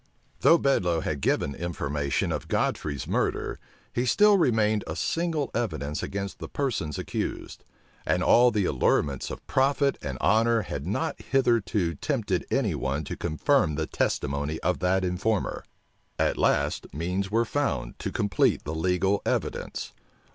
[0.39, 3.59] Though Bedloe had given information of Godfrey's murder,
[3.93, 7.63] he still remained a single evidence against the persons accused;
[8.03, 13.15] and all the allurements of profit and honor had not hitherto tempted any one to
[13.15, 15.63] confirm the testimony of that informer.
[16.17, 19.93] At last, means were found to complete the legal evidence.